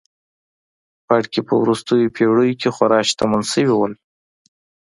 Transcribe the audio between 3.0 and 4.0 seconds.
شتمن شوي وو.